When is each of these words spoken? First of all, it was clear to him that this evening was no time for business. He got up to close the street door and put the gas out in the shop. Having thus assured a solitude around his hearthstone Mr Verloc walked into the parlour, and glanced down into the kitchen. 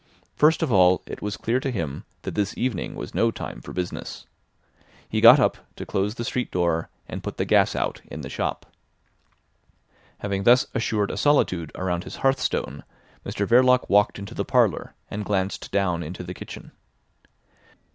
First 0.35 0.63
of 0.63 0.71
all, 0.71 1.03
it 1.05 1.21
was 1.21 1.37
clear 1.37 1.59
to 1.59 1.69
him 1.69 2.05
that 2.23 2.33
this 2.33 2.57
evening 2.57 2.95
was 2.95 3.13
no 3.13 3.29
time 3.29 3.61
for 3.61 3.71
business. 3.71 4.25
He 5.07 5.21
got 5.21 5.39
up 5.39 5.59
to 5.75 5.85
close 5.85 6.15
the 6.15 6.23
street 6.25 6.49
door 6.49 6.89
and 7.07 7.21
put 7.21 7.37
the 7.37 7.45
gas 7.45 7.75
out 7.75 8.01
in 8.07 8.21
the 8.21 8.27
shop. 8.29 8.65
Having 10.21 10.45
thus 10.45 10.65
assured 10.73 11.11
a 11.11 11.17
solitude 11.17 11.71
around 11.75 12.03
his 12.03 12.15
hearthstone 12.25 12.83
Mr 13.23 13.45
Verloc 13.45 13.87
walked 13.91 14.17
into 14.17 14.33
the 14.33 14.43
parlour, 14.43 14.95
and 15.11 15.23
glanced 15.23 15.69
down 15.71 16.01
into 16.01 16.23
the 16.23 16.33
kitchen. 16.33 16.71